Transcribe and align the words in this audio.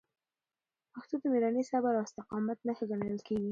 پښتو 0.93 1.15
د 1.21 1.23
میړانې، 1.33 1.63
صبر 1.71 1.93
او 1.97 2.05
استقامت 2.07 2.57
نښه 2.67 2.85
ګڼل 2.91 3.17
کېږي. 3.27 3.49